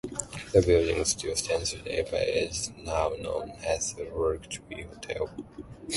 [0.51, 5.29] The building still stands today, but is now known as the Bark Tree Hotel.